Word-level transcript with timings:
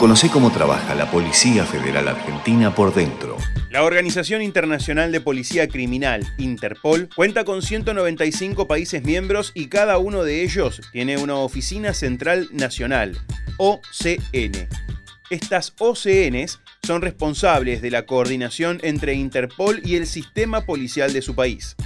Conoce 0.00 0.30
cómo 0.30 0.50
trabaja 0.50 0.94
la 0.94 1.10
Policía 1.10 1.66
Federal 1.66 2.08
Argentina 2.08 2.74
por 2.74 2.94
dentro. 2.94 3.36
La 3.68 3.84
Organización 3.84 4.40
Internacional 4.40 5.12
de 5.12 5.20
Policía 5.20 5.68
Criminal, 5.68 6.26
Interpol, 6.38 7.10
cuenta 7.14 7.44
con 7.44 7.60
195 7.60 8.66
países 8.66 9.04
miembros 9.04 9.52
y 9.52 9.66
cada 9.66 9.98
uno 9.98 10.24
de 10.24 10.42
ellos 10.42 10.80
tiene 10.90 11.18
una 11.18 11.34
oficina 11.34 11.92
central 11.92 12.48
nacional, 12.50 13.18
OCN. 13.58 14.68
Estas 15.28 15.74
OCNs 15.78 16.60
son 16.82 17.02
responsables 17.02 17.82
de 17.82 17.90
la 17.90 18.06
coordinación 18.06 18.80
entre 18.82 19.12
Interpol 19.12 19.82
y 19.84 19.96
el 19.96 20.06
sistema 20.06 20.62
policial 20.62 21.12
de 21.12 21.20
su 21.20 21.34
país. 21.34 21.76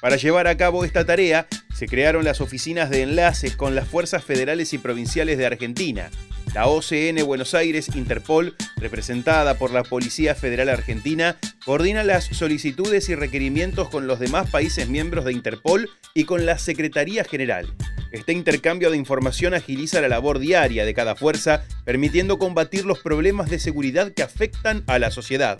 Para 0.00 0.16
llevar 0.16 0.46
a 0.46 0.56
cabo 0.56 0.86
esta 0.86 1.04
tarea, 1.04 1.46
se 1.74 1.88
crearon 1.88 2.24
las 2.24 2.40
oficinas 2.40 2.88
de 2.88 3.02
enlaces 3.02 3.54
con 3.54 3.74
las 3.74 3.86
fuerzas 3.86 4.24
federales 4.24 4.72
y 4.72 4.78
provinciales 4.78 5.36
de 5.36 5.44
Argentina, 5.44 6.08
la 6.54 6.66
OCN 6.66 7.24
Buenos 7.24 7.54
Aires 7.54 7.94
Interpol, 7.94 8.56
representada 8.76 9.54
por 9.54 9.70
la 9.70 9.82
Policía 9.82 10.34
Federal 10.34 10.68
Argentina, 10.68 11.36
coordina 11.64 12.02
las 12.02 12.24
solicitudes 12.24 13.08
y 13.08 13.14
requerimientos 13.14 13.88
con 13.88 14.06
los 14.06 14.18
demás 14.18 14.50
países 14.50 14.88
miembros 14.88 15.24
de 15.24 15.32
Interpol 15.32 15.88
y 16.14 16.24
con 16.24 16.46
la 16.46 16.58
Secretaría 16.58 17.24
General. 17.24 17.72
Este 18.12 18.32
intercambio 18.32 18.90
de 18.90 18.96
información 18.96 19.54
agiliza 19.54 20.00
la 20.00 20.08
labor 20.08 20.40
diaria 20.40 20.84
de 20.84 20.94
cada 20.94 21.14
fuerza, 21.14 21.62
permitiendo 21.84 22.38
combatir 22.38 22.84
los 22.84 22.98
problemas 22.98 23.48
de 23.48 23.60
seguridad 23.60 24.12
que 24.12 24.24
afectan 24.24 24.82
a 24.88 24.98
la 24.98 25.12
sociedad. 25.12 25.56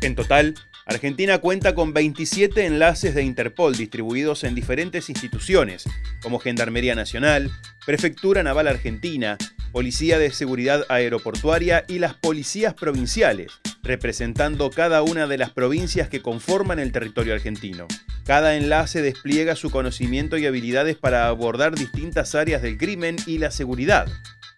En 0.00 0.14
total, 0.14 0.54
Argentina 0.90 1.38
cuenta 1.38 1.76
con 1.76 1.92
27 1.92 2.66
enlaces 2.66 3.14
de 3.14 3.22
Interpol 3.22 3.76
distribuidos 3.76 4.42
en 4.42 4.56
diferentes 4.56 5.08
instituciones, 5.08 5.84
como 6.20 6.40
Gendarmería 6.40 6.96
Nacional, 6.96 7.48
Prefectura 7.86 8.42
Naval 8.42 8.66
Argentina, 8.66 9.38
Policía 9.70 10.18
de 10.18 10.32
Seguridad 10.32 10.84
Aeroportuaria 10.88 11.84
y 11.86 12.00
las 12.00 12.14
policías 12.14 12.74
provinciales, 12.74 13.52
representando 13.84 14.68
cada 14.70 15.02
una 15.02 15.28
de 15.28 15.38
las 15.38 15.50
provincias 15.50 16.08
que 16.08 16.22
conforman 16.22 16.80
el 16.80 16.90
territorio 16.90 17.34
argentino. 17.34 17.86
Cada 18.24 18.56
enlace 18.56 19.00
despliega 19.00 19.54
su 19.54 19.70
conocimiento 19.70 20.38
y 20.38 20.46
habilidades 20.46 20.96
para 20.96 21.28
abordar 21.28 21.76
distintas 21.76 22.34
áreas 22.34 22.62
del 22.62 22.76
crimen 22.78 23.14
y 23.26 23.38
la 23.38 23.52
seguridad. 23.52 24.08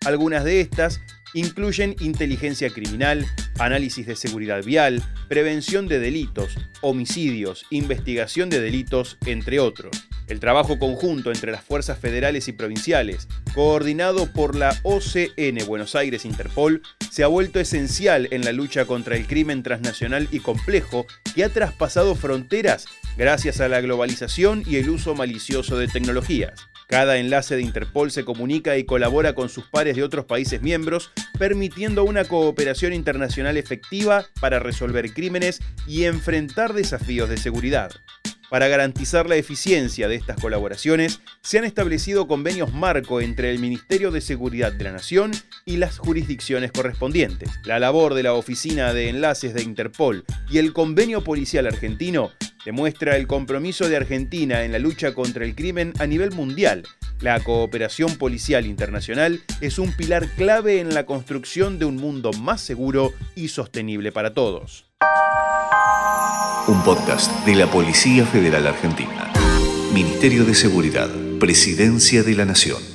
Algunas 0.07 0.45
de 0.45 0.63
estas 0.63 1.03
incluyen 1.35 1.95
inteligencia 2.01 2.71
criminal, 2.71 3.27
análisis 3.59 4.07
de 4.07 4.17
seguridad 4.17 4.63
vial, 4.65 5.03
prevención 5.29 5.89
de 5.89 5.99
delitos, 5.99 6.57
homicidios, 6.81 7.67
investigación 7.71 8.51
de 8.51 8.61
delitos, 8.61 9.19
entre 9.27 9.61
otros. 9.61 9.91
El 10.29 10.41
trabajo 10.41 10.79
conjunto 10.79 11.31
entre 11.31 11.53
las 11.53 11.63
fuerzas 11.63 11.99
federales 11.99 12.49
y 12.49 12.53
provinciales, 12.53 13.29
coordinado 13.55 14.33
por 14.33 14.57
la 14.57 14.75
OCN 14.83 15.67
Buenos 15.67 15.95
Aires 15.95 16.25
Interpol, 16.25 16.81
se 17.11 17.23
ha 17.23 17.27
vuelto 17.27 17.61
esencial 17.61 18.29
en 18.31 18.45
la 18.45 18.53
lucha 18.53 18.87
contra 18.87 19.17
el 19.17 19.27
crimen 19.27 19.63
transnacional 19.63 20.29
y 20.31 20.41
complejo 20.41 21.07
que 21.35 21.45
ha 21.45 21.51
traspasado 21.51 22.15
fronteras 22.15 22.87
gracias 23.19 23.61
a 23.61 23.69
la 23.69 23.81
globalización 23.81 24.63
y 24.67 24.77
el 24.77 24.89
uso 24.89 25.15
malicioso 25.15 25.77
de 25.77 25.89
tecnologías. 25.89 26.69
Cada 26.89 27.19
enlace 27.19 27.57
de 27.57 27.63
Interpol 27.63 28.11
se 28.11 28.25
comunica 28.25 28.77
y 28.77 28.85
colabora 28.85 29.35
con 29.35 29.49
sus 29.49 29.67
pares 29.67 29.97
de 29.97 30.03
otros 30.03 30.25
países 30.27 30.63
miembros, 30.63 31.11
permitiendo 31.39 32.05
una 32.05 32.25
cooperación 32.25 32.93
internacional 32.93 33.57
efectiva 33.57 34.27
para 34.41 34.59
resolver 34.59 35.13
crímenes 35.13 35.61
y 35.87 36.05
enfrentar 36.05 36.73
desafíos 36.73 37.29
de 37.29 37.37
seguridad. 37.37 37.91
Para 38.53 38.69
garantizar 38.69 39.31
la 39.31 39.37
eficiencia 39.37 40.09
de 40.09 40.17
estas 40.17 40.39
colaboraciones, 40.39 41.21
se 41.41 41.57
han 41.57 41.65
establecido 41.65 42.29
convenios 42.29 42.71
marco 42.75 43.23
entre 43.23 43.51
el 43.51 43.59
Ministerio 43.59 44.11
de 44.11 44.21
Seguridad 44.21 44.73
de 44.73 44.85
la 44.85 44.93
Nación 44.93 45.31
y 45.65 45.79
las 45.79 45.97
jurisdicciones 45.97 46.71
correspondientes. 46.71 47.49
La 47.65 47.79
labor 47.79 48.13
de 48.13 48.25
la 48.25 48.35
Oficina 48.35 48.93
de 48.93 49.09
Enlaces 49.09 49.55
de 49.55 49.63
Interpol 49.63 50.27
y 50.51 50.59
el 50.59 50.75
Convenio 50.75 51.25
Policial 51.25 51.67
Argentino 51.67 52.31
demuestra 52.67 53.17
el 53.17 53.27
compromiso 53.27 53.89
de 53.89 53.97
Argentina 53.97 54.65
en 54.65 54.73
la 54.73 54.79
lucha 54.79 55.15
contra 55.15 55.47
el 55.47 55.55
crimen 55.55 55.95
a 55.99 56.07
nivel 56.07 56.33
mundial. 56.33 56.83
La 57.23 57.39
cooperación 57.39 58.17
policial 58.17 58.67
internacional 58.67 59.43
es 59.61 59.79
un 59.79 59.93
pilar 59.93 60.27
clave 60.31 60.81
en 60.81 60.93
la 60.93 61.07
construcción 61.07 61.79
de 61.79 61.85
un 61.85 61.95
mundo 61.95 62.33
más 62.33 62.61
seguro 62.61 63.13
y 63.37 63.47
sostenible 63.47 64.11
para 64.11 64.35
todos. 64.35 64.87
Un 66.67 66.83
podcast 66.83 67.31
de 67.47 67.55
la 67.55 67.69
Policía 67.69 68.27
Federal 68.27 68.67
Argentina. 68.67 69.33
Ministerio 69.95 70.45
de 70.45 70.55
Seguridad, 70.55 71.11
Presidencia 71.39 72.25
de 72.25 72.35
la 72.35 72.45
Nación. 72.45 72.92